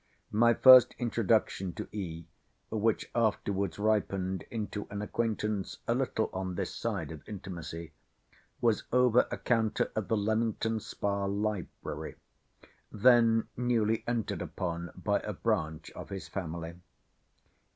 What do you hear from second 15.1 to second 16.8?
a branch of his family.